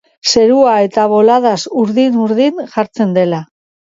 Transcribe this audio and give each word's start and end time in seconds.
Zerua 0.29 0.71
ere 0.85 1.03
boladaz 1.11 1.59
urdin-urdin 1.83 2.57
jartzen 2.77 3.15
dela. 3.19 3.45